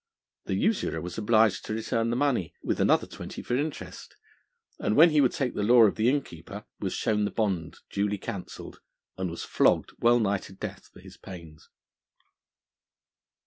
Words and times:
The 0.45 0.55
usurer 0.55 0.99
was 0.99 1.19
obliged 1.19 1.63
to 1.65 1.75
return 1.75 2.09
the 2.09 2.15
money, 2.15 2.55
with 2.63 2.79
another 2.79 3.05
twenty 3.05 3.43
for 3.43 3.55
interest, 3.55 4.15
and 4.79 4.95
when 4.95 5.11
he 5.11 5.21
would 5.21 5.31
take 5.31 5.53
the 5.53 5.61
law 5.61 5.83
of 5.83 5.93
the 5.93 6.09
innkeeper, 6.09 6.65
was 6.79 6.93
shown 6.93 7.23
the 7.23 7.29
bond 7.29 7.77
duly 7.91 8.17
cancelled, 8.17 8.79
and 9.15 9.29
was 9.29 9.43
flogged 9.43 9.91
wellnigh 9.99 10.39
to 10.39 10.53
death 10.53 10.87
for 10.91 11.01
his 11.01 11.17
pains. 11.17 11.69